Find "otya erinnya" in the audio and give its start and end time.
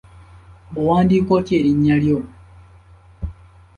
1.37-1.95